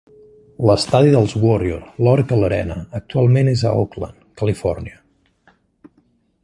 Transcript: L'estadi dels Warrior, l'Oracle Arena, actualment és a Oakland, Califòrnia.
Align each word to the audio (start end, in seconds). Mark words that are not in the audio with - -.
L'estadi 0.67 1.11
dels 1.15 1.35
Warrior, 1.43 1.83
l'Oracle 2.07 2.47
Arena, 2.47 2.79
actualment 3.01 3.53
és 3.53 3.65
a 3.69 3.75
Oakland, 3.83 4.27
Califòrnia. 4.43 5.01